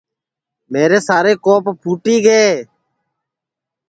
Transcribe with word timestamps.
میرے 0.71 0.99
سارے 1.07 1.33
کوپ 1.45 1.65
پھوٹی 1.81 2.15
گے 2.25 2.43